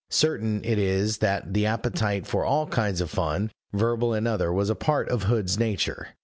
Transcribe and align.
Certain 0.09 0.63
it 0.65 0.79
is 0.79 1.19
that 1.19 1.53
the 1.53 1.67
appetite 1.67 2.25
for 2.25 2.43
all 2.43 2.65
kinds 2.65 3.01
of 3.01 3.11
fun, 3.11 3.51
verbal 3.71 4.15
and 4.15 4.27
other 4.27 4.51
was 4.51 4.71
a 4.71 4.75
part 4.75 5.07
of 5.09 5.25
Hood's 5.25 5.59
nature. 5.59 6.07